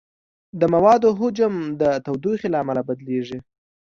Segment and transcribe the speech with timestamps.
[0.59, 3.39] د موادو حجم د تودوخې له امله بدلېږي.